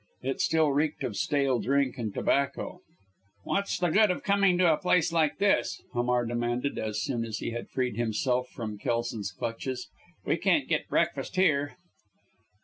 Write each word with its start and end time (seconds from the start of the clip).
It 0.23 0.41
still 0.41 0.69
reeked 0.71 1.03
of 1.03 1.15
stale 1.15 1.59
drink 1.59 1.99
and 1.99 2.11
tobacco. 2.11 2.79
"What's 3.43 3.77
the 3.77 3.91
good 3.91 4.09
of 4.09 4.23
coming 4.23 4.57
to 4.57 4.73
a 4.73 4.77
place 4.77 5.13
like 5.13 5.37
this?" 5.37 5.79
Hamar 5.93 6.25
demanded, 6.25 6.79
as 6.79 6.99
soon 7.03 7.23
as 7.23 7.37
he 7.37 7.51
had 7.51 7.69
freed 7.69 7.97
himself 7.97 8.49
from 8.49 8.79
Kelson's 8.79 9.31
clutches. 9.31 9.89
"We 10.25 10.37
can't 10.37 10.67
get 10.67 10.89
breakfast 10.89 11.35
here." 11.35 11.77